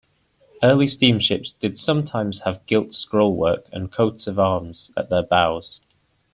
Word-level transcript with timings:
Early 0.63 0.87
steamships 0.87 1.51
did 1.51 1.77
sometimes 1.77 2.39
have 2.39 2.65
gilt 2.65 2.95
scroll-work 2.95 3.65
and 3.71 3.91
coats-of-arms 3.91 4.89
at 4.97 5.11
their 5.11 5.21
bows. 5.21 5.79